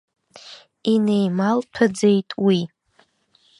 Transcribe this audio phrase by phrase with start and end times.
[0.91, 2.59] Инеималҭәаӡеит уи.